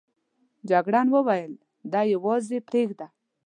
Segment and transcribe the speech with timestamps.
[0.69, 1.53] جګړن وویل
[1.93, 3.07] دی یوازې پرېږده.